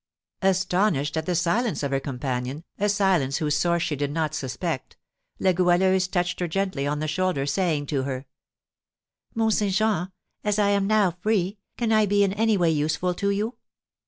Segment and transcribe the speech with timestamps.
[0.41, 4.97] Astonished at the silence of her companion, a silence whose source she did not suspect,
[5.37, 8.25] La Goualeuse touched her gently on the shoulder, saying to her:
[9.35, 10.11] "Mont Saint Jean,
[10.43, 13.57] as I am now free, can I be in any way useful to you?"